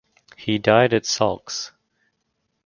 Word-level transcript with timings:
He 0.35 0.57
died 0.57 0.95
at 0.95 1.03
Saulx. 1.03 1.73